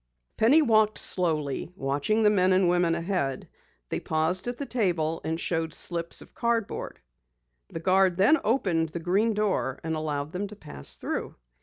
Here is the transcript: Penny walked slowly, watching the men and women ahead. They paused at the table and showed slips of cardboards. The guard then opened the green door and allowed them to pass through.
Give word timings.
Penny 0.35 0.63
walked 0.63 0.97
slowly, 0.97 1.71
watching 1.75 2.23
the 2.23 2.31
men 2.31 2.53
and 2.53 2.67
women 2.67 2.95
ahead. 2.95 3.47
They 3.89 3.99
paused 3.99 4.47
at 4.47 4.57
the 4.57 4.65
table 4.65 5.21
and 5.23 5.39
showed 5.39 5.75
slips 5.75 6.23
of 6.23 6.33
cardboards. 6.33 6.97
The 7.69 7.81
guard 7.81 8.17
then 8.17 8.39
opened 8.43 8.89
the 8.89 8.99
green 8.99 9.35
door 9.35 9.79
and 9.83 9.95
allowed 9.95 10.31
them 10.31 10.47
to 10.47 10.55
pass 10.55 10.95
through. 10.95 11.35